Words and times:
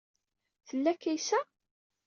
Tella 0.67 0.93
Kaysa? 1.01 1.39